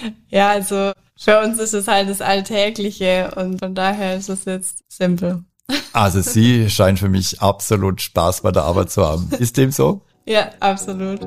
Ja, 0.28 0.50
also 0.50 0.92
für 1.16 1.40
uns 1.40 1.58
ist 1.58 1.74
es 1.74 1.88
halt 1.88 2.08
das 2.08 2.20
Alltägliche 2.20 3.32
und 3.36 3.58
von 3.58 3.74
daher 3.74 4.16
ist 4.16 4.28
es 4.28 4.44
jetzt 4.44 4.84
simpel. 4.88 5.44
Also 5.92 6.20
Sie 6.20 6.68
scheinen 6.68 6.96
für 6.96 7.08
mich 7.08 7.40
absolut 7.40 8.00
Spaß 8.00 8.40
bei 8.40 8.50
der 8.50 8.64
Arbeit 8.64 8.90
zu 8.90 9.06
haben. 9.06 9.30
Ist 9.38 9.56
dem 9.56 9.70
so? 9.70 10.02
Ja, 10.26 10.50
absolut. 10.58 11.20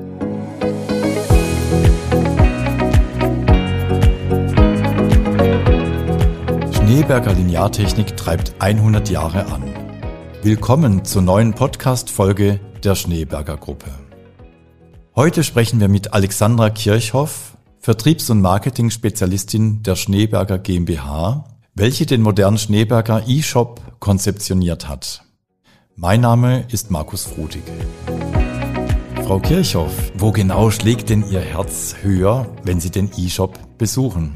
Schneeberger 6.76 7.34
Lineartechnik 7.34 8.18
treibt 8.18 8.54
100 8.60 9.10
Jahre 9.10 9.46
an. 9.46 9.64
Willkommen 10.42 11.05
zur 11.05 11.21
neuen 11.21 11.54
Podcast-Folge 11.54 12.60
der 12.84 12.96
Schneeberger 12.96 13.55
Gruppe. 13.55 13.92
Heute 15.16 15.46
sprechen 15.46 15.80
wir 15.80 15.88
mit 15.88 16.14
Alexandra 16.14 16.70
Kirchhoff, 16.70 17.53
Vertriebs- 17.84 18.29
und 18.29 18.39
Marketing-Spezialistin 18.39 19.83
der 19.83 19.97
Schneeberger 19.97 20.57
GmbH, 20.57 21.43
welche 21.75 22.05
den 22.05 22.21
modernen 22.21 22.57
Schneeberger 22.57 23.28
E-Shop 23.28 23.82
konzeptioniert 24.00 24.87
hat. 24.87 25.25
Mein 25.97 26.21
Name 26.21 26.65
ist 26.71 26.91
Markus 26.91 27.25
Frutig. 27.25 27.64
Frau 29.25 29.38
Kirchhoff, 29.38 30.14
wo 30.15 30.32
genau 30.32 30.71
schlägt 30.71 31.10
denn 31.10 31.29
Ihr 31.29 31.41
Herz 31.41 31.96
höher, 32.02 32.47
wenn 32.64 32.80
Sie 32.80 32.89
den 32.89 33.11
E-Shop 33.17 33.59
besuchen? 33.77 34.36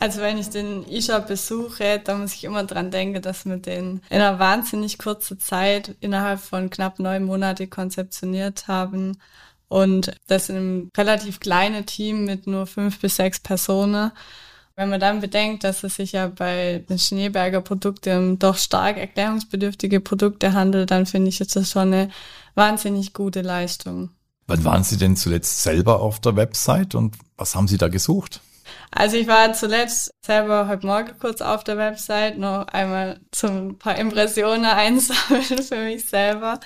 Also 0.00 0.22
wenn 0.22 0.38
ich 0.38 0.48
den 0.48 0.86
E-Shop 0.88 1.26
besuche, 1.26 2.00
dann 2.02 2.22
muss 2.22 2.32
ich 2.32 2.44
immer 2.44 2.64
dran 2.64 2.90
denken, 2.90 3.20
dass 3.20 3.44
wir 3.44 3.58
den 3.58 4.00
in 4.08 4.22
einer 4.22 4.38
wahnsinnig 4.38 4.96
kurzen 4.96 5.38
Zeit 5.38 5.94
innerhalb 6.00 6.40
von 6.40 6.70
knapp 6.70 6.98
neun 6.98 7.24
Monate 7.24 7.66
konzeptioniert 7.66 8.68
haben 8.68 9.18
und 9.68 10.12
das 10.26 10.48
in 10.48 10.56
einem 10.56 10.90
relativ 10.96 11.40
kleinen 11.40 11.86
Team 11.86 12.24
mit 12.24 12.46
nur 12.46 12.66
fünf 12.66 13.00
bis 13.00 13.16
sechs 13.16 13.40
Personen. 13.40 14.12
Wenn 14.76 14.90
man 14.90 15.00
dann 15.00 15.20
bedenkt, 15.20 15.64
dass 15.64 15.84
es 15.84 15.96
sich 15.96 16.12
ja 16.12 16.28
bei 16.28 16.84
den 16.88 16.98
Schneeberger 16.98 17.62
Produkten 17.62 18.18
um 18.18 18.38
doch 18.38 18.58
stark 18.58 18.98
erklärungsbedürftige 18.98 20.00
Produkte 20.00 20.52
handelt, 20.52 20.90
dann 20.90 21.06
finde 21.06 21.30
ich, 21.30 21.40
ist 21.40 21.56
das 21.56 21.70
schon 21.70 21.94
eine 21.94 22.10
wahnsinnig 22.54 23.14
gute 23.14 23.40
Leistung. 23.40 24.10
Wann 24.46 24.64
waren 24.64 24.84
Sie 24.84 24.96
denn 24.96 25.16
zuletzt 25.16 25.62
selber 25.62 26.00
auf 26.00 26.20
der 26.20 26.36
Website 26.36 26.94
und 26.94 27.16
was 27.36 27.54
haben 27.54 27.68
Sie 27.68 27.78
da 27.78 27.88
gesucht? 27.88 28.40
Also 28.90 29.16
ich 29.16 29.26
war 29.26 29.52
zuletzt 29.52 30.10
selber 30.24 30.68
heute 30.68 30.86
Morgen 30.86 31.12
kurz 31.18 31.40
auf 31.40 31.64
der 31.64 31.76
Website, 31.76 32.38
noch 32.38 32.66
einmal 32.68 33.20
zum 33.30 33.78
paar 33.78 33.96
Impressionen 33.96 34.64
einsammeln 34.64 35.42
für 35.62 35.84
mich 35.84 36.04
selber. 36.06 36.60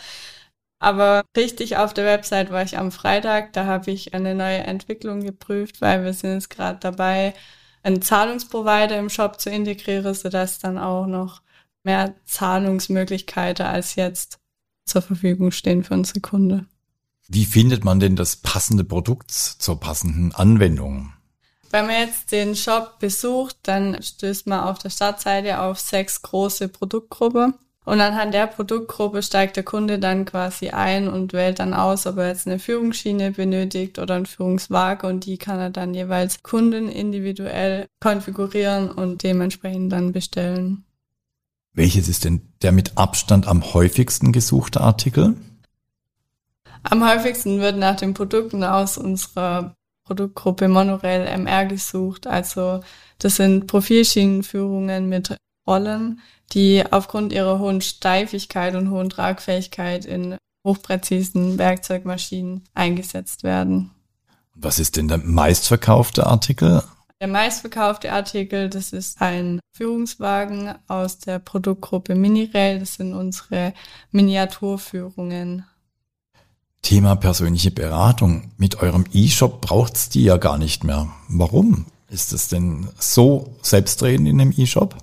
Aber 0.81 1.25
richtig 1.37 1.77
auf 1.77 1.93
der 1.93 2.07
Website 2.07 2.51
war 2.51 2.63
ich 2.63 2.79
am 2.79 2.91
Freitag, 2.91 3.53
da 3.53 3.67
habe 3.67 3.91
ich 3.91 4.15
eine 4.15 4.35
neue 4.35 4.61
Entwicklung 4.61 5.21
geprüft, 5.21 5.83
weil 5.83 6.03
wir 6.03 6.15
sind 6.15 6.33
jetzt 6.33 6.51
gerade 6.51 6.79
dabei, 6.81 7.35
einen 7.83 8.01
Zahlungsprovider 8.03 8.99
im 8.99 9.11
Shop 9.11 9.39
zu 9.41 9.51
integrieren, 9.51 10.15
sodass 10.15 10.59
dann 10.59 10.79
auch 10.79 11.07
noch 11.07 11.43
mehr 11.85 12.15
Zahlungsmöglichkeiten 12.25 13.67
als 13.67 13.95
jetzt 13.95 14.39
zur 14.87 15.03
Verfügung 15.03 15.53
stehen 15.53 15.85
für 15.85 15.95
unsere 15.95 16.21
Kunde. 16.21 16.67
Wie 17.29 17.45
findet 17.45 17.85
man 17.85 18.01
denn 18.01 18.17
das 18.17 18.37
passende 18.37 18.83
Produkt 18.83 19.31
zur 19.31 19.79
passenden 19.79 20.35
Anwendung? 20.35 21.13
Wenn 21.71 21.87
man 21.87 22.07
jetzt 22.07 22.33
den 22.33 22.57
Shop 22.57 22.99
besucht, 22.99 23.57
dann 23.63 24.03
stößt 24.03 24.47
man 24.47 24.61
auf 24.61 24.79
der 24.79 24.91
Startseite 24.91 25.61
auf 25.61 25.79
sechs 25.79 26.23
große 26.23 26.69
Produktgruppen. 26.69 27.55
Und 27.85 28.01
anhand 28.01 28.35
der 28.35 28.47
Produktgruppe 28.47 29.23
steigt 29.23 29.57
der 29.57 29.63
Kunde 29.63 29.99
dann 29.99 30.27
quasi 30.27 30.69
ein 30.69 31.09
und 31.09 31.33
wählt 31.33 31.59
dann 31.59 31.73
aus, 31.73 32.07
ob 32.07 32.19
er 32.19 32.29
jetzt 32.29 32.47
eine 32.47 32.59
Führungsschiene 32.59 33.33
benötigt 33.33 33.99
oder 33.99 34.17
einen 34.17 34.27
Führungswagen 34.27 35.09
und 35.09 35.25
die 35.25 35.39
kann 35.39 35.59
er 35.59 35.71
dann 35.71 35.95
jeweils 35.95 36.43
Kunden 36.43 36.89
individuell 36.89 37.87
konfigurieren 38.01 38.91
und 38.91 39.23
dementsprechend 39.23 39.93
dann 39.93 40.13
bestellen. 40.13 40.85
Welches 41.73 42.09
ist 42.09 42.25
denn 42.25 42.53
der 42.63 42.73
mit 42.73 42.99
Abstand 42.99 43.49
am 43.49 43.73
häufigsten 43.73 44.33
gesuchte 44.33 44.81
Artikel? 44.81 45.37
Am 46.83 47.09
häufigsten 47.09 47.61
wird 47.61 47.79
nach 47.79 47.97
den 47.97 48.13
Produkten 48.13 48.65
aus 48.65 48.99
unserer 48.99 49.75
Produktgruppe 50.05 50.69
Monorail 50.69 51.27
MR 51.39 51.67
gesucht. 51.67 52.27
Also 52.27 52.81
das 53.19 53.37
sind 53.37 53.67
Profilschienenführungen 53.67 55.09
mit 55.09 55.37
Rollen, 55.67 56.21
die 56.53 56.85
aufgrund 56.91 57.33
ihrer 57.33 57.59
hohen 57.59 57.81
Steifigkeit 57.81 58.75
und 58.75 58.91
hohen 58.91 59.11
Tragfähigkeit 59.11 60.05
in 60.05 60.37
hochpräzisen 60.67 61.59
Werkzeugmaschinen 61.59 62.65
eingesetzt 62.75 63.45
werden. 63.45 63.91
Was 64.55 64.79
ist 64.79 64.97
denn 64.97 65.09
der 65.09 65.19
meistverkaufte 65.19 66.27
Artikel? 66.27 66.83
Der 67.21 67.29
meistverkaufte 67.29 68.13
Artikel, 68.13 68.71
das 68.71 68.93
ist 68.93 69.21
ein 69.21 69.61
Führungswagen 69.77 70.75
aus 70.89 71.19
der 71.19 71.39
Produktgruppe 71.39 72.15
Minirail. 72.15 72.79
Das 72.79 72.95
sind 72.95 73.15
unsere 73.15 73.75
Miniaturführungen. 74.11 75.65
Thema 76.83 77.17
persönliche 77.17 77.71
Beratung. 77.71 78.53
Mit 78.57 78.83
eurem 78.83 79.05
E-Shop 79.13 79.61
braucht's 79.61 80.09
die 80.09 80.25
ja 80.25 80.39
gar 80.39 80.57
nicht 80.57 80.83
mehr. 80.83 81.09
Warum? 81.29 81.87
Ist 82.09 82.33
es 82.33 82.49
denn 82.49 82.89
so 82.99 83.55
selbstredend 83.63 84.27
in 84.27 84.39
dem 84.39 84.55
E-Shop? 84.57 84.97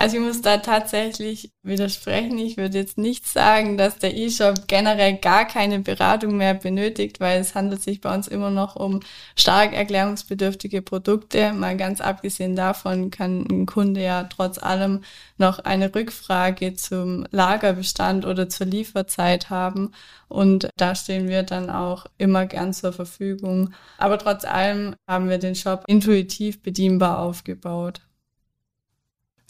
Also 0.00 0.16
ich 0.16 0.22
muss 0.22 0.42
da 0.42 0.58
tatsächlich 0.58 1.50
widersprechen. 1.64 2.38
Ich 2.38 2.56
würde 2.56 2.78
jetzt 2.78 2.98
nicht 2.98 3.26
sagen, 3.26 3.76
dass 3.76 3.98
der 3.98 4.16
E-Shop 4.16 4.68
generell 4.68 5.16
gar 5.16 5.44
keine 5.44 5.80
Beratung 5.80 6.36
mehr 6.36 6.54
benötigt, 6.54 7.18
weil 7.18 7.40
es 7.40 7.56
handelt 7.56 7.82
sich 7.82 8.00
bei 8.00 8.14
uns 8.14 8.28
immer 8.28 8.50
noch 8.50 8.76
um 8.76 9.00
stark 9.34 9.72
erklärungsbedürftige 9.72 10.82
Produkte. 10.82 11.52
Mal 11.52 11.76
ganz 11.76 12.00
abgesehen 12.00 12.54
davon 12.54 13.10
kann 13.10 13.44
ein 13.50 13.66
Kunde 13.66 14.00
ja 14.00 14.22
trotz 14.22 14.58
allem 14.58 15.02
noch 15.36 15.58
eine 15.58 15.92
Rückfrage 15.92 16.74
zum 16.74 17.26
Lagerbestand 17.32 18.24
oder 18.24 18.48
zur 18.48 18.68
Lieferzeit 18.68 19.50
haben. 19.50 19.90
Und 20.28 20.68
da 20.76 20.94
stehen 20.94 21.26
wir 21.26 21.42
dann 21.42 21.70
auch 21.70 22.06
immer 22.18 22.46
gern 22.46 22.72
zur 22.72 22.92
Verfügung. 22.92 23.74
Aber 23.96 24.16
trotz 24.18 24.44
allem 24.44 24.94
haben 25.08 25.28
wir 25.28 25.38
den 25.38 25.56
Shop 25.56 25.82
intuitiv 25.88 26.62
bedienbar 26.62 27.18
aufgebaut. 27.18 28.02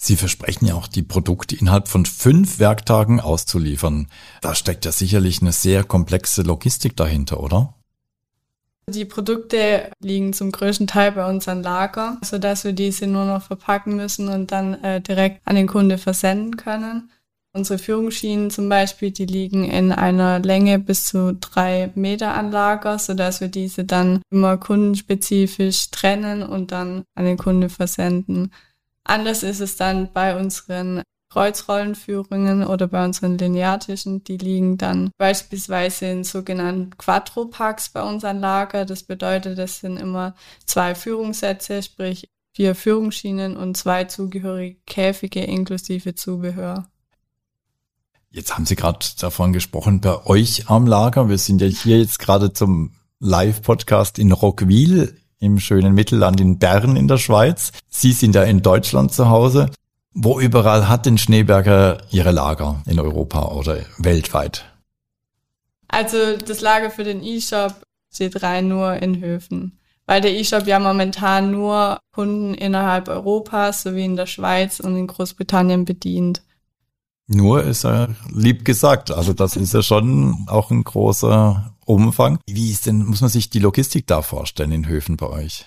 Sie 0.01 0.15
versprechen 0.15 0.67
ja 0.67 0.75
auch, 0.75 0.87
die 0.87 1.03
Produkte 1.03 1.57
innerhalb 1.57 1.89
von 1.89 2.07
fünf 2.07 2.61
Werktagen 2.61 3.19
auszuliefern. 3.19 4.07
Da 4.41 4.55
steckt 4.55 4.85
ja 4.85 4.93
sicherlich 4.93 5.43
eine 5.43 5.51
sehr 5.51 5.83
komplexe 5.83 6.43
Logistik 6.43 6.97
dahinter, 6.97 7.41
oder? 7.41 7.75
Die 8.89 9.05
Produkte 9.05 9.91
liegen 9.99 10.33
zum 10.33 10.53
größten 10.53 10.87
Teil 10.87 11.13
bei 11.13 11.29
uns 11.29 11.49
an 11.49 11.65
Lager, 11.65 12.17
sodass 12.23 12.63
wir 12.63 12.73
diese 12.73 13.09
nur 13.09 13.25
noch 13.25 13.43
verpacken 13.43 13.97
müssen 13.97 14.29
und 14.29 14.53
dann 14.53 14.83
äh, 14.85 15.01
direkt 15.01 15.41
an 15.45 15.57
den 15.57 15.67
Kunde 15.67 15.99
versenden 15.99 16.57
können. 16.57 17.11
Unsere 17.53 17.81
Führungsschienen 17.81 18.51
zum 18.53 18.69
Beispiel, 18.69 19.11
die 19.11 19.27
liegen 19.27 19.65
in 19.65 19.91
einer 19.91 20.39
Länge 20.39 20.79
bis 20.79 21.07
zu 21.07 21.35
drei 21.35 21.91
Meter 21.97 22.35
an 22.35 22.53
Lager, 22.53 23.01
sodass 23.01 23.41
wir 23.41 23.49
diese 23.49 23.85
dann 23.85 24.23
immer 24.31 24.59
kundenspezifisch 24.59 25.91
trennen 25.91 26.45
und 26.45 26.71
dann 26.71 27.03
an 27.17 27.25
den 27.25 27.37
Kunde 27.37 27.69
versenden. 27.69 28.53
Anders 29.09 29.43
ist 29.43 29.61
es 29.61 29.77
dann 29.77 30.13
bei 30.13 30.37
unseren 30.37 31.03
Kreuzrollenführungen 31.31 32.63
oder 32.67 32.89
bei 32.89 33.03
unseren 33.03 33.39
Lineartischen, 33.39 34.23
die 34.23 34.37
liegen 34.37 34.77
dann 34.77 35.11
beispielsweise 35.17 36.07
in 36.07 36.25
sogenannten 36.25 36.97
Quadropacks 36.99 37.89
bei 37.89 38.03
uns 38.03 38.25
an 38.25 38.41
Lager. 38.41 38.85
Das 38.85 39.03
bedeutet, 39.03 39.57
das 39.59 39.81
sind 39.81 39.97
immer 39.97 40.35
zwei 40.67 40.95
Führungssätze, 40.95 41.83
sprich 41.83 42.29
vier 42.55 42.75
Führungsschienen 42.75 43.57
und 43.57 43.79
zwei 43.79 44.05
zugehörige 44.05 44.79
Käfige 44.87 45.43
inklusive 45.43 46.15
Zubehör. 46.15 46.91
Jetzt 48.31 48.55
haben 48.55 48.67
Sie 48.67 48.77
gerade 48.77 49.07
davon 49.19 49.55
gesprochen, 49.55 50.03
bei 50.03 50.27
euch 50.27 50.69
am 50.69 50.87
Lager. 50.87 51.31
Wir 51.31 51.39
sind 51.39 51.63
ja 51.63 51.67
hier 51.67 51.99
jetzt 51.99 52.19
gerade 52.19 52.53
zum 52.53 52.93
Live-Podcast 53.21 54.19
in 54.19 54.33
Rockville 54.33 55.15
im 55.41 55.59
schönen 55.59 55.95
Mittelland 55.95 56.41
in 56.41 56.59
Bern 56.59 56.97
in 56.97 57.09
der 57.09 57.19
Schweiz. 57.19 57.73
Sie 57.89 58.13
sind 58.13 58.35
ja 58.35 58.43
in 58.43 58.63
Deutschland 58.63 59.13
zu 59.13 59.29
Hause. 59.29 59.71
Wo 60.15 60.41
überall 60.41 60.89
hat 60.89 61.07
denn 61.07 61.19
Schneeberger 61.19 61.99
ihre 62.11 62.33
Lager 62.33 62.83
in 62.87 62.99
Europa 62.99 63.53
oder 63.53 63.79
weltweit? 63.99 64.65
Also 65.87 66.37
das 66.37 66.61
Lager 66.61 66.91
für 66.91 67.05
den 67.05 67.23
E-Shop 67.23 67.75
steht 68.13 68.43
rein 68.43 68.69
nur 68.69 68.95
in 68.95 69.21
Höfen, 69.21 69.79
weil 70.07 70.21
der 70.21 70.33
E-Shop 70.33 70.67
ja 70.67 70.79
momentan 70.79 71.51
nur 71.51 71.99
Kunden 72.13 72.55
innerhalb 72.55 73.09
Europas 73.09 73.83
sowie 73.83 74.05
in 74.05 74.17
der 74.17 74.27
Schweiz 74.27 74.81
und 74.81 74.97
in 74.97 75.07
Großbritannien 75.07 75.85
bedient. 75.85 76.43
Nur 77.29 77.63
ist 77.63 77.85
er 77.85 78.09
lieb 78.33 78.65
gesagt. 78.65 79.11
Also 79.11 79.35
das 79.35 79.55
ist 79.57 79.75
ja 79.75 79.83
schon 79.83 80.47
auch 80.49 80.71
ein 80.71 80.83
großer 80.83 81.75
Umfang. 81.89 82.39
Wie 82.47 82.71
ist 82.71 82.87
denn, 82.87 83.05
muss 83.05 83.23
man 83.23 83.31
sich 83.31 83.49
die 83.49 83.61
Logistik 83.61 84.07
da 84.07 84.21
vorstellen 84.21 84.73
in 84.73 84.87
Höfen 84.87 85.17
bei 85.17 85.27
euch? 85.27 85.65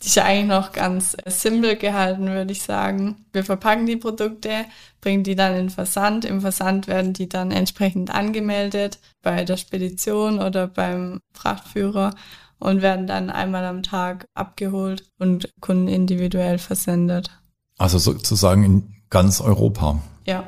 Die 0.00 0.06
ist 0.06 0.16
ja 0.16 0.24
eigentlich 0.24 0.48
noch 0.48 0.72
ganz 0.72 1.14
äh, 1.22 1.30
simpel 1.30 1.76
gehalten, 1.76 2.26
würde 2.26 2.52
ich 2.52 2.62
sagen. 2.62 3.26
Wir 3.32 3.44
verpacken 3.44 3.86
die 3.86 3.96
Produkte, 3.96 4.64
bringen 5.00 5.22
die 5.22 5.36
dann 5.36 5.54
in 5.54 5.70
Versand. 5.70 6.24
Im 6.24 6.40
Versand 6.40 6.88
werden 6.88 7.12
die 7.12 7.28
dann 7.28 7.50
entsprechend 7.50 8.10
angemeldet 8.10 8.98
bei 9.22 9.44
der 9.44 9.58
Spedition 9.58 10.40
oder 10.40 10.66
beim 10.66 11.20
Frachtführer. 11.34 12.14
und 12.58 12.80
werden 12.80 13.08
dann 13.08 13.28
einmal 13.28 13.64
am 13.64 13.82
Tag 13.82 14.26
abgeholt 14.34 15.04
und 15.18 15.50
Kunden 15.60 15.88
individuell 15.88 16.58
versendet. 16.58 17.28
Also 17.76 17.98
sozusagen 17.98 18.62
in 18.62 18.94
ganz 19.10 19.40
Europa. 19.40 20.00
Ja. 20.26 20.44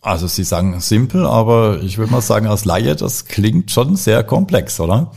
Also 0.00 0.26
Sie 0.26 0.44
sagen 0.44 0.80
simpel, 0.80 1.26
aber 1.26 1.80
ich 1.82 1.98
würde 1.98 2.12
mal 2.12 2.22
sagen, 2.22 2.46
als 2.46 2.64
Laie, 2.64 2.96
das 2.96 3.26
klingt 3.26 3.70
schon 3.70 3.96
sehr 3.96 4.24
komplex, 4.24 4.80
oder? 4.80 5.12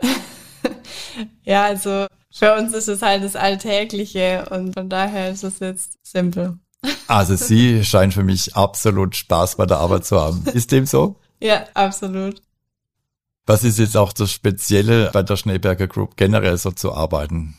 ja, 1.42 1.64
also 1.64 2.06
für 2.32 2.54
uns 2.54 2.74
ist 2.74 2.88
es 2.88 3.02
halt 3.02 3.24
das 3.24 3.34
Alltägliche 3.34 4.46
und 4.50 4.74
von 4.74 4.88
daher 4.88 5.30
ist 5.30 5.44
es 5.44 5.58
jetzt 5.60 5.98
simpel. 6.02 6.58
Also 7.08 7.34
Sie 7.34 7.84
scheinen 7.84 8.12
für 8.12 8.22
mich 8.22 8.54
absolut 8.54 9.16
Spaß 9.16 9.56
bei 9.56 9.66
der 9.66 9.78
Arbeit 9.78 10.04
zu 10.06 10.20
haben. 10.20 10.44
Ist 10.54 10.70
dem 10.72 10.86
so? 10.86 11.16
Ja, 11.42 11.64
absolut. 11.72 12.42
Was 13.46 13.64
ist 13.64 13.78
jetzt 13.78 13.96
auch 13.96 14.12
das 14.12 14.30
Spezielle 14.30 15.10
bei 15.10 15.22
der 15.22 15.36
Schneeberger 15.36 15.88
Group 15.88 16.16
generell 16.16 16.58
so 16.58 16.70
zu 16.70 16.92
arbeiten? 16.92 17.56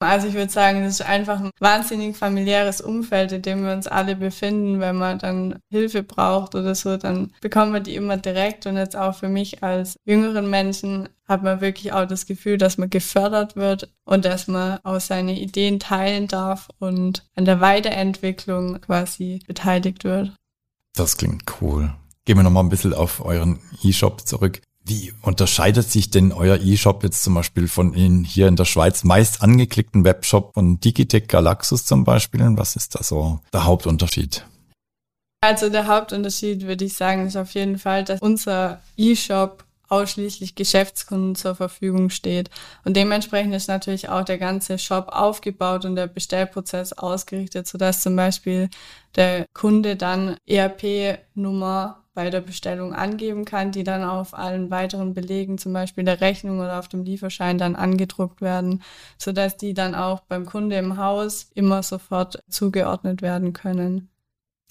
Also 0.00 0.28
ich 0.28 0.34
würde 0.34 0.50
sagen, 0.50 0.84
das 0.84 1.00
ist 1.00 1.06
einfach 1.06 1.40
ein 1.40 1.50
wahnsinnig 1.58 2.16
familiäres 2.16 2.80
Umfeld, 2.80 3.32
in 3.32 3.42
dem 3.42 3.64
wir 3.64 3.72
uns 3.72 3.88
alle 3.88 4.14
befinden. 4.14 4.78
Wenn 4.78 4.96
man 4.96 5.18
dann 5.18 5.58
Hilfe 5.70 6.02
braucht 6.02 6.54
oder 6.54 6.74
so, 6.74 6.96
dann 6.96 7.32
bekommen 7.40 7.72
wir 7.72 7.80
die 7.80 7.96
immer 7.96 8.16
direkt. 8.16 8.66
Und 8.66 8.76
jetzt 8.76 8.96
auch 8.96 9.16
für 9.16 9.28
mich 9.28 9.62
als 9.62 9.96
jüngeren 10.04 10.48
Menschen 10.48 11.08
hat 11.26 11.42
man 11.42 11.60
wirklich 11.60 11.92
auch 11.92 12.06
das 12.06 12.26
Gefühl, 12.26 12.58
dass 12.58 12.78
man 12.78 12.90
gefördert 12.90 13.56
wird 13.56 13.92
und 14.04 14.24
dass 14.24 14.46
man 14.46 14.78
auch 14.84 15.00
seine 15.00 15.38
Ideen 15.38 15.80
teilen 15.80 16.28
darf 16.28 16.68
und 16.78 17.26
an 17.34 17.44
der 17.44 17.60
Weiterentwicklung 17.60 18.80
quasi 18.80 19.40
beteiligt 19.46 20.04
wird. 20.04 20.32
Das 20.94 21.16
klingt 21.16 21.42
cool. 21.60 21.92
Gehen 22.24 22.36
wir 22.36 22.42
nochmal 22.42 22.62
ein 22.62 22.68
bisschen 22.68 22.94
auf 22.94 23.24
euren 23.24 23.58
E-Shop 23.82 24.26
zurück. 24.26 24.60
Wie 24.88 25.12
unterscheidet 25.20 25.90
sich 25.90 26.08
denn 26.08 26.32
euer 26.32 26.56
E-Shop 26.56 27.02
jetzt 27.04 27.22
zum 27.22 27.34
Beispiel 27.34 27.68
von 27.68 27.92
Ihnen 27.92 28.24
hier 28.24 28.48
in 28.48 28.56
der 28.56 28.64
Schweiz 28.64 29.04
meist 29.04 29.42
angeklickten 29.42 30.02
Webshop 30.02 30.54
von 30.54 30.80
Digitech 30.80 31.28
Galaxus 31.28 31.84
zum 31.84 32.04
Beispiel? 32.04 32.40
Was 32.56 32.74
ist 32.74 32.94
da 32.94 33.02
so 33.02 33.40
der 33.52 33.66
Hauptunterschied? 33.66 34.46
Also 35.42 35.68
der 35.68 35.88
Hauptunterschied 35.88 36.66
würde 36.66 36.86
ich 36.86 36.94
sagen, 36.94 37.26
ist 37.26 37.36
auf 37.36 37.52
jeden 37.52 37.78
Fall, 37.78 38.02
dass 38.02 38.22
unser 38.22 38.80
E-Shop 38.96 39.62
ausschließlich 39.88 40.54
Geschäftskunden 40.54 41.34
zur 41.34 41.54
Verfügung 41.54 42.08
steht. 42.08 42.48
Und 42.84 42.96
dementsprechend 42.96 43.54
ist 43.54 43.68
natürlich 43.68 44.08
auch 44.08 44.24
der 44.24 44.38
ganze 44.38 44.78
Shop 44.78 45.08
aufgebaut 45.08 45.84
und 45.84 45.96
der 45.96 46.06
Bestellprozess 46.06 46.94
ausgerichtet, 46.94 47.66
sodass 47.66 48.00
zum 48.00 48.16
Beispiel 48.16 48.70
der 49.16 49.44
Kunde 49.52 49.96
dann 49.96 50.36
ERP-Nummer 50.46 52.04
bei 52.18 52.30
der 52.30 52.40
Bestellung 52.40 52.94
angeben 52.94 53.44
kann, 53.44 53.70
die 53.70 53.84
dann 53.84 54.02
auf 54.02 54.36
allen 54.36 54.72
weiteren 54.72 55.14
Belegen, 55.14 55.56
zum 55.56 55.72
Beispiel 55.72 56.02
der 56.02 56.20
Rechnung 56.20 56.58
oder 56.58 56.80
auf 56.80 56.88
dem 56.88 57.04
Lieferschein, 57.04 57.58
dann 57.58 57.76
angedruckt 57.76 58.40
werden, 58.40 58.82
sodass 59.18 59.56
die 59.56 59.72
dann 59.72 59.94
auch 59.94 60.22
beim 60.22 60.44
Kunde 60.44 60.74
im 60.74 60.96
Haus 60.96 61.48
immer 61.54 61.84
sofort 61.84 62.42
zugeordnet 62.50 63.22
werden 63.22 63.52
können. 63.52 64.08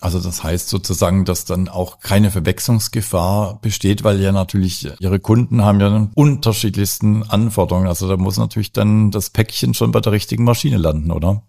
Also 0.02 0.20
das 0.20 0.44
heißt 0.44 0.68
sozusagen, 0.68 1.24
dass 1.24 1.46
dann 1.46 1.70
auch 1.70 2.02
keine 2.02 2.32
Verwechslungsgefahr 2.32 3.62
besteht, 3.62 4.04
weil 4.04 4.20
ja 4.20 4.34
natürlich 4.34 4.86
Ihre 5.00 5.22
Kunden 5.22 5.64
haben 5.64 5.80
ja 5.80 6.10
unterschiedlichsten 6.16 7.24
Anforderungen. 7.24 7.88
Also 7.88 8.10
da 8.10 8.18
muss 8.18 8.36
natürlich 8.36 8.74
dann 8.74 9.10
das 9.10 9.30
Päckchen 9.30 9.74
schon 9.74 9.94
bei 9.94 10.02
der 10.02 10.12
richtigen 10.12 10.44
Maschine 10.44 10.76
landen, 10.76 11.14
oder? 11.14 11.44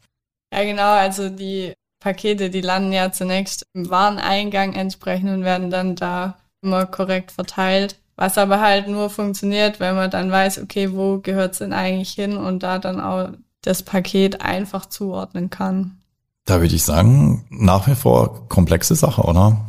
Ja, 0.54 0.62
genau. 0.62 0.92
Also 0.92 1.28
die 1.28 1.74
Pakete, 2.00 2.50
die 2.50 2.60
landen 2.60 2.92
ja 2.92 3.12
zunächst 3.12 3.66
im 3.74 3.90
Wareneingang 3.90 4.74
entsprechend 4.74 5.30
und 5.30 5.44
werden 5.44 5.70
dann 5.70 5.96
da 5.96 6.38
immer 6.62 6.86
korrekt 6.86 7.32
verteilt. 7.32 7.98
Was 8.16 8.36
aber 8.36 8.60
halt 8.60 8.88
nur 8.88 9.10
funktioniert, 9.10 9.78
wenn 9.78 9.94
man 9.94 10.10
dann 10.10 10.30
weiß, 10.30 10.60
okay, 10.62 10.92
wo 10.92 11.18
gehört 11.18 11.52
es 11.52 11.58
denn 11.58 11.72
eigentlich 11.72 12.10
hin 12.10 12.36
und 12.36 12.62
da 12.62 12.78
dann 12.78 13.00
auch 13.00 13.30
das 13.62 13.82
Paket 13.82 14.40
einfach 14.40 14.86
zuordnen 14.86 15.50
kann. 15.50 15.98
Da 16.44 16.60
würde 16.60 16.74
ich 16.74 16.82
sagen, 16.82 17.46
nach 17.50 17.86
wie 17.86 17.94
vor 17.94 18.48
komplexe 18.48 18.94
Sache, 18.94 19.22
oder? 19.22 19.66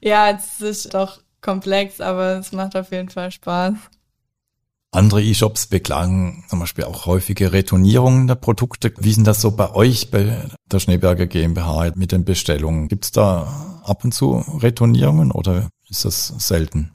Ja, 0.00 0.30
es 0.30 0.60
ist 0.60 0.94
doch 0.94 1.20
komplex, 1.42 2.00
aber 2.00 2.38
es 2.38 2.52
macht 2.52 2.74
auf 2.74 2.90
jeden 2.90 3.10
Fall 3.10 3.30
Spaß. 3.30 3.74
Andere 4.92 5.22
E-Shops 5.22 5.68
beklagen 5.68 6.44
zum 6.48 6.58
Beispiel 6.58 6.84
auch 6.84 7.06
häufige 7.06 7.52
Retournierungen 7.52 8.26
der 8.26 8.34
Produkte. 8.34 8.92
Wie 8.98 9.14
denn 9.14 9.24
das 9.24 9.40
so 9.40 9.52
bei 9.52 9.72
euch, 9.72 10.10
bei 10.10 10.48
der 10.70 10.80
Schneeberger 10.80 11.26
GmbH 11.26 11.92
mit 11.94 12.10
den 12.10 12.24
Bestellungen? 12.24 12.88
Gibt 12.88 13.04
es 13.04 13.12
da 13.12 13.80
ab 13.84 14.02
und 14.04 14.12
zu 14.12 14.44
Retournierungen 14.60 15.30
oder 15.30 15.68
ist 15.88 16.04
das 16.04 16.28
selten? 16.38 16.92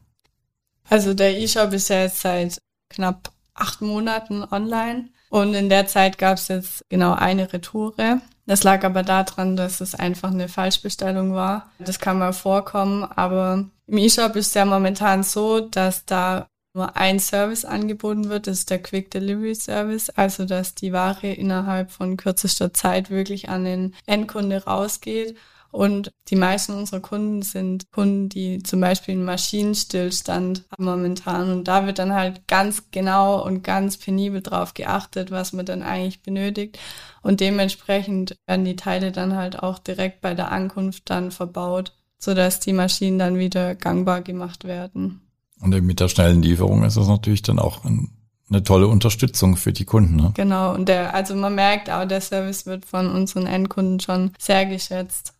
Also 0.89 1.13
der 1.13 1.37
E-Shop 1.39 1.71
ist 1.71 1.89
ja 1.89 2.01
jetzt 2.01 2.21
seit 2.21 2.59
knapp 2.89 3.31
acht 3.53 3.81
Monaten 3.81 4.43
online 4.43 5.09
und 5.29 5.53
in 5.53 5.69
der 5.69 5.87
Zeit 5.87 6.17
gab 6.17 6.37
es 6.37 6.49
jetzt 6.49 6.83
genau 6.89 7.13
eine 7.13 7.51
Retoure. 7.51 8.21
Das 8.45 8.63
lag 8.63 8.83
aber 8.83 9.03
daran, 9.03 9.55
dass 9.55 9.81
es 9.81 9.95
einfach 9.95 10.31
eine 10.31 10.49
Falschbestellung 10.49 11.33
war. 11.33 11.71
Das 11.79 11.99
kann 11.99 12.19
mal 12.19 12.33
vorkommen, 12.33 13.03
aber 13.03 13.65
im 13.87 13.97
E-Shop 13.97 14.35
ist 14.35 14.53
ja 14.53 14.65
momentan 14.65 15.23
so, 15.23 15.61
dass 15.61 16.05
da 16.05 16.47
nur 16.75 16.97
ein 16.97 17.19
Service 17.19 17.65
angeboten 17.65 18.29
wird, 18.29 18.47
das 18.47 18.59
ist 18.59 18.69
der 18.69 18.81
Quick 18.81 19.09
Delivery 19.09 19.55
Service, 19.55 20.09
also 20.09 20.45
dass 20.45 20.75
die 20.75 20.91
Ware 20.91 21.31
innerhalb 21.31 21.89
von 21.89 22.17
kürzester 22.17 22.73
Zeit 22.73 23.09
wirklich 23.09 23.49
an 23.49 23.63
den 23.63 23.95
Endkunde 24.05 24.65
rausgeht. 24.65 25.37
Und 25.71 26.11
die 26.29 26.37
meisten 26.37 26.71
unserer 26.73 27.01
Kunden 27.01 27.41
sind 27.41 27.91
Kunden, 27.91 28.29
die 28.29 28.63
zum 28.63 28.79
Beispiel 28.79 29.13
einen 29.13 29.25
Maschinenstillstand 29.25 30.63
haben 30.71 30.85
momentan. 30.85 31.51
Und 31.51 31.67
da 31.67 31.85
wird 31.85 31.99
dann 31.99 32.13
halt 32.13 32.47
ganz 32.47 32.91
genau 32.91 33.43
und 33.43 33.61
ganz 33.61 33.97
penibel 33.97 34.41
drauf 34.41 34.73
geachtet, 34.73 35.31
was 35.31 35.51
man 35.51 35.65
dann 35.65 35.83
eigentlich 35.83 36.21
benötigt. 36.21 36.79
Und 37.21 37.41
dementsprechend 37.41 38.37
werden 38.47 38.63
die 38.63 38.77
Teile 38.77 39.11
dann 39.11 39.35
halt 39.35 39.61
auch 39.61 39.79
direkt 39.79 40.21
bei 40.21 40.33
der 40.33 40.49
Ankunft 40.49 41.09
dann 41.09 41.31
verbaut, 41.31 41.93
sodass 42.19 42.61
die 42.61 42.73
Maschinen 42.73 43.19
dann 43.19 43.37
wieder 43.37 43.75
gangbar 43.75 44.21
gemacht 44.21 44.63
werden. 44.63 45.24
Und 45.65 45.83
mit 45.83 45.99
der 45.99 46.09
schnellen 46.09 46.43
Lieferung 46.43 46.83
ist 46.83 46.95
das 46.95 47.07
natürlich 47.07 47.41
dann 47.41 47.57
auch 47.57 47.83
ein, 47.85 48.11
eine 48.49 48.63
tolle 48.63 48.87
Unterstützung 48.87 49.57
für 49.57 49.73
die 49.73 49.83
Kunden. 49.83 50.15
Ne? 50.15 50.31
Genau, 50.35 50.75
und 50.75 50.87
der, 50.87 51.15
also 51.15 51.35
man 51.35 51.55
merkt 51.55 51.89
auch, 51.89 52.05
der 52.05 52.21
Service 52.21 52.67
wird 52.67 52.85
von 52.85 53.09
unseren 53.09 53.47
Endkunden 53.47 53.99
schon 53.99 54.31
sehr 54.37 54.67
geschätzt. 54.67 55.33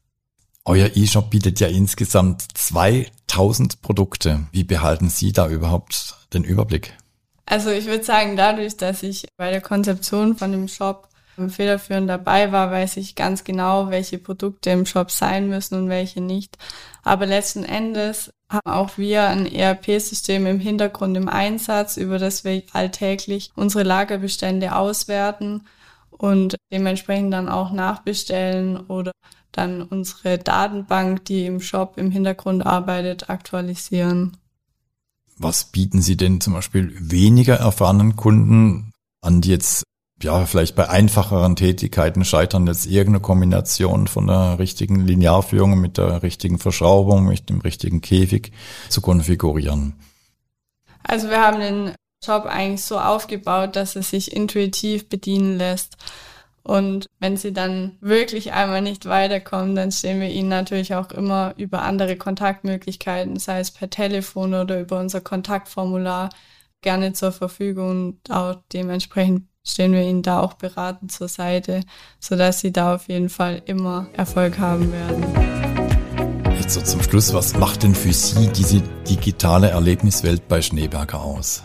Euer 0.66 0.90
E-Shop 0.96 1.30
bietet 1.30 1.60
ja 1.60 1.68
insgesamt 1.68 2.44
2000 2.56 3.84
Produkte. 3.84 4.48
Wie 4.52 4.64
behalten 4.64 5.10
Sie 5.10 5.32
da 5.32 5.48
überhaupt 5.48 6.16
den 6.34 6.44
Überblick? 6.44 6.98
Also 7.46 7.70
ich 7.70 7.86
würde 7.86 8.04
sagen, 8.04 8.36
dadurch, 8.36 8.78
dass 8.78 9.04
ich 9.04 9.28
bei 9.38 9.52
der 9.52 9.62
Konzeption 9.62 10.36
von 10.36 10.52
dem 10.52 10.68
Shop 10.68 11.08
federführend 11.50 12.10
dabei 12.10 12.52
war, 12.52 12.72
weiß 12.72 12.98
ich 12.98 13.14
ganz 13.14 13.44
genau, 13.44 13.92
welche 13.92 14.18
Produkte 14.18 14.72
im 14.72 14.88
Shop 14.88 15.12
sein 15.12 15.50
müssen 15.50 15.76
und 15.76 15.90
welche 15.90 16.22
nicht. 16.22 16.58
Aber 17.04 17.28
letzten 17.28 17.64
Endes 17.64 18.32
haben 18.50 18.72
auch 18.72 18.98
wir 18.98 19.24
ein 19.28 19.46
ERP-System 19.46 20.46
im 20.46 20.60
Hintergrund 20.60 21.18
im 21.18 21.30
Einsatz, 21.30 21.98
über 21.98 22.20
das 22.20 22.44
wir 22.44 22.64
alltäglich 22.74 23.52
unsere 23.56 23.84
Lagerbestände 23.84 24.76
auswerten 24.76 25.64
und 26.12 26.56
dementsprechend 26.72 27.34
dann 27.34 27.50
auch 27.50 27.72
nachbestellen 27.72 28.78
oder 28.78 29.12
dann 29.52 29.82
unsere 29.82 30.38
Datenbank, 30.38 31.26
die 31.26 31.46
im 31.46 31.60
Shop 31.60 31.98
im 31.98 32.12
Hintergrund 32.12 32.66
arbeitet, 32.66 33.30
aktualisieren. 33.30 34.38
Was 35.38 35.66
bieten 35.66 36.02
Sie 36.02 36.16
denn 36.16 36.40
zum 36.40 36.54
Beispiel 36.54 36.94
weniger 37.00 37.56
erfahrenen 37.56 38.16
Kunden 38.16 38.92
an, 39.22 39.42
die 39.42 39.50
jetzt 39.50 39.84
ja, 40.22 40.46
vielleicht 40.46 40.76
bei 40.76 40.90
einfacheren 40.90 41.56
Tätigkeiten 41.56 42.24
scheitern 42.24 42.68
jetzt 42.68 42.86
irgendeine 42.86 43.22
Kombination 43.22 44.08
von 44.08 44.28
der 44.28 44.60
richtigen 44.60 45.02
Linearführung 45.02 45.80
mit 45.80 45.98
der 45.98 46.24
richtigen 46.24 46.58
Verschraubung, 46.58 47.26
mit 47.26 47.50
dem 47.50 47.60
richtigen 47.60 48.02
Käfig 48.02 48.52
zu 48.90 49.02
konfigurieren. 49.02 49.94
Also 51.04 51.30
wir 51.30 51.42
haben 51.42 51.60
den 51.60 51.96
Job 52.24 52.46
eigentlich 52.46 52.84
so 52.84 53.00
aufgebaut, 53.00 53.76
dass 53.76 53.96
es 53.96 54.10
sich 54.10 54.36
intuitiv 54.36 55.10
bedienen 55.10 55.58
lässt. 55.58 55.98
Und 56.64 57.08
wenn 57.20 57.38
sie 57.38 57.54
dann 57.54 57.98
wirklich 58.02 58.54
einmal 58.54 58.82
nicht 58.82 59.06
weiterkommen, 59.06 59.76
dann 59.76 59.92
stehen 59.92 60.20
wir 60.20 60.30
ihnen 60.30 60.50
natürlich 60.50 60.96
auch 60.96 61.12
immer 61.12 61.54
über 61.58 61.84
andere 61.84 62.16
Kontaktmöglichkeiten, 62.16 63.38
sei 63.38 63.60
es 63.60 63.70
per 63.70 63.92
Telefon 63.92 64.56
oder 64.56 64.80
über 64.80 65.00
unser 65.00 65.22
Kontaktformular, 65.22 66.30
gerne 66.82 67.14
zur 67.14 67.32
Verfügung 67.32 67.90
und 67.90 68.32
auch 68.32 68.56
dementsprechend 68.74 69.48
stehen 69.66 69.92
wir 69.92 70.04
ihnen 70.04 70.22
da 70.22 70.40
auch 70.40 70.54
beratend 70.54 71.12
zur 71.12 71.28
Seite, 71.28 71.82
sodass 72.20 72.60
sie 72.60 72.72
da 72.72 72.96
auf 72.96 73.10
jeden 73.10 73.30
Fall 73.30 73.62
immer 73.66 74.08
Erfolg 74.14 74.60
haben 74.60 74.92
werden. 74.92 75.26
Jetzt 76.58 76.76
so 76.76 76.82
zum 76.82 77.02
Schluss, 77.02 77.34
was 77.34 77.58
macht 77.58 77.84
denn 77.84 77.94
für 77.94 78.14
Sie 78.14 78.48
diese 78.48 78.82
digitale 79.10 79.70
Erlebniswelt 79.70 80.48
bei 80.48 80.62
Schneeberger 80.62 81.22
aus? 81.22 81.64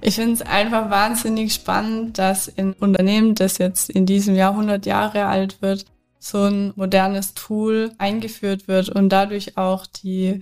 Ich 0.00 0.14
finde 0.14 0.34
es 0.34 0.42
einfach 0.42 0.90
wahnsinnig 0.90 1.52
spannend, 1.52 2.18
dass 2.18 2.56
ein 2.56 2.74
Unternehmen, 2.74 3.34
das 3.34 3.58
jetzt 3.58 3.90
in 3.90 4.06
diesem 4.06 4.36
Jahr 4.36 4.52
100 4.52 4.86
Jahre 4.86 5.26
alt 5.26 5.60
wird, 5.60 5.86
so 6.20 6.44
ein 6.44 6.72
modernes 6.76 7.34
Tool 7.34 7.92
eingeführt 7.98 8.68
wird 8.68 8.88
und 8.88 9.08
dadurch 9.08 9.56
auch 9.56 9.86
die 9.86 10.40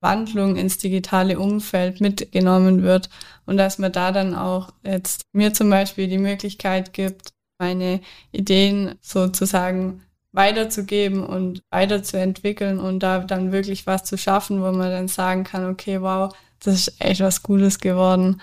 Wandlung 0.00 0.56
ins 0.56 0.78
digitale 0.78 1.38
Umfeld 1.38 2.00
mitgenommen 2.00 2.82
wird 2.82 3.08
und 3.46 3.56
dass 3.56 3.78
man 3.78 3.92
da 3.92 4.12
dann 4.12 4.34
auch 4.34 4.70
jetzt 4.84 5.22
mir 5.32 5.52
zum 5.52 5.70
Beispiel 5.70 6.08
die 6.08 6.18
Möglichkeit 6.18 6.92
gibt, 6.92 7.30
meine 7.58 8.00
Ideen 8.30 8.94
sozusagen 9.00 10.02
weiterzugeben 10.32 11.24
und 11.24 11.62
weiterzuentwickeln 11.70 12.78
und 12.78 13.00
da 13.00 13.20
dann 13.20 13.50
wirklich 13.50 13.86
was 13.86 14.04
zu 14.04 14.16
schaffen, 14.16 14.60
wo 14.60 14.70
man 14.70 14.90
dann 14.90 15.08
sagen 15.08 15.44
kann, 15.44 15.68
okay, 15.68 16.00
wow, 16.00 16.32
das 16.60 16.74
ist 16.88 17.00
echt 17.00 17.20
was 17.20 17.42
Gutes 17.42 17.80
geworden. 17.80 18.40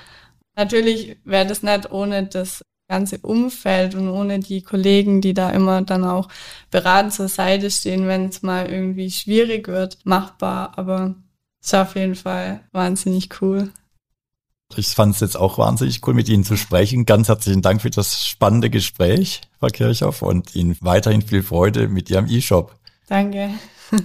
Natürlich 0.56 1.18
wäre 1.24 1.46
das 1.46 1.64
nicht 1.64 1.92
ohne 1.92 2.26
das 2.26 2.64
ganze 2.88 3.18
Umfeld 3.20 3.96
und 3.96 4.10
ohne 4.10 4.40
die 4.40 4.62
Kollegen, 4.62 5.22
die 5.22 5.34
da 5.34 5.50
immer 5.50 5.82
dann 5.82 6.04
auch 6.04 6.30
beratend 6.72 7.14
zur 7.14 7.28
Seite 7.28 7.72
stehen, 7.72 8.08
wenn 8.08 8.26
es 8.26 8.42
mal 8.42 8.68
irgendwie 8.70 9.10
schwierig 9.10 9.68
wird, 9.68 9.98
machbar. 10.06 10.78
Aber 10.78 11.16
ist 11.65 11.75
auf 11.75 11.95
jeden 11.95 12.15
Fall 12.15 12.62
wahnsinnig 12.72 13.41
cool. 13.41 13.72
Ich 14.75 14.89
fand 14.89 15.15
es 15.15 15.22
jetzt 15.22 15.38
auch 15.38 15.57
wahnsinnig 15.57 16.05
cool, 16.05 16.13
mit 16.13 16.29
Ihnen 16.29 16.43
zu 16.43 16.57
sprechen. 16.57 17.05
Ganz 17.05 17.27
herzlichen 17.27 17.62
Dank 17.62 17.81
für 17.81 17.89
das 17.89 18.25
spannende 18.25 18.69
Gespräch, 18.69 19.41
Frau 19.60 19.67
Kirchhoff, 19.67 20.22
und 20.22 20.55
Ihnen 20.55 20.75
weiterhin 20.81 21.22
viel 21.22 21.43
Freude 21.43 21.88
mit 21.88 22.10
Ihrem 22.10 22.27
E-Shop. 22.27 22.75
Danke. 23.07 23.51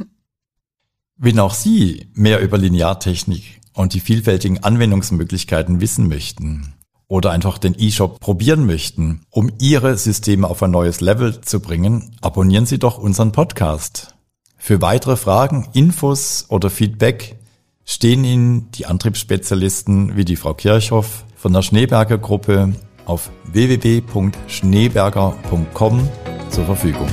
Wenn 1.17 1.39
auch 1.39 1.55
Sie 1.55 2.09
mehr 2.15 2.41
über 2.41 2.57
Lineartechnik 2.57 3.61
und 3.75 3.95
die 3.95 4.01
vielfältigen 4.01 4.63
Anwendungsmöglichkeiten 4.63 5.81
wissen 5.81 6.09
möchten 6.09 6.75
oder 7.09 7.31
einfach 7.31 7.59
den 7.59 7.75
E-Shop 7.79 8.21
probieren 8.21 8.65
möchten, 8.67 9.23
um 9.31 9.51
Ihre 9.61 9.97
Systeme 9.97 10.49
auf 10.49 10.63
ein 10.63 10.71
neues 10.71 11.01
Level 11.01 11.41
zu 11.41 11.61
bringen, 11.61 12.17
abonnieren 12.21 12.67
Sie 12.67 12.79
doch 12.79 12.99
unseren 12.99 13.33
Podcast. 13.33 14.15
Für 14.57 14.83
weitere 14.83 15.17
Fragen, 15.17 15.69
Infos 15.73 16.47
oder 16.49 16.71
Feedback 16.71 17.40
stehen 17.85 18.25
Ihnen 18.25 18.71
die 18.73 18.87
Antriebsspezialisten 18.87 20.17
wie 20.17 20.25
die 20.25 20.37
Frau 20.37 20.55
Kirchhoff 20.55 21.25
von 21.37 21.53
der 21.53 21.63
Schneeberger 21.63 22.19
Gruppe 22.19 22.73
auf 23.07 23.31
www.schneeberger.com 23.45 26.09
zur 26.51 26.65
Verfügung. 26.65 27.09